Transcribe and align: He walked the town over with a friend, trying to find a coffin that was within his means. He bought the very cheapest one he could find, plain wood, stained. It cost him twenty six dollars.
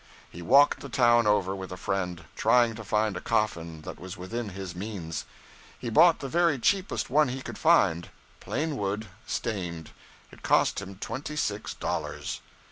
He 0.31 0.41
walked 0.41 0.79
the 0.79 0.89
town 0.89 1.27
over 1.27 1.55
with 1.55 1.71
a 1.71 1.77
friend, 1.77 2.23
trying 2.35 2.73
to 2.73 2.83
find 2.83 3.15
a 3.15 3.21
coffin 3.21 3.81
that 3.81 3.99
was 3.99 4.17
within 4.17 4.49
his 4.49 4.73
means. 4.73 5.25
He 5.77 5.91
bought 5.91 6.21
the 6.21 6.27
very 6.27 6.57
cheapest 6.57 7.11
one 7.11 7.27
he 7.27 7.43
could 7.43 7.59
find, 7.59 8.09
plain 8.39 8.77
wood, 8.77 9.09
stained. 9.27 9.91
It 10.31 10.41
cost 10.41 10.81
him 10.81 10.95
twenty 10.95 11.35
six 11.35 11.75
dollars. 11.75 12.41